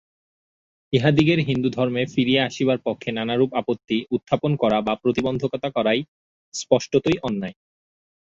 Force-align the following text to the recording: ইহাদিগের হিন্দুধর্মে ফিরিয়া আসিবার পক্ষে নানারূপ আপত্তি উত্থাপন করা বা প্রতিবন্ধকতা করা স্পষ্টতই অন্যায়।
ইহাদিগের 0.93 1.39
হিন্দুধর্মে 1.47 2.01
ফিরিয়া 2.13 2.41
আসিবার 2.45 2.79
পক্ষে 2.85 3.09
নানারূপ 3.11 3.51
আপত্তি 3.53 3.97
উত্থাপন 4.11 4.51
করা 4.61 4.77
বা 4.81 4.93
প্রতিবন্ধকতা 4.95 5.69
করা 5.75 5.91
স্পষ্টতই 6.53 7.17
অন্যায়। 7.23 7.55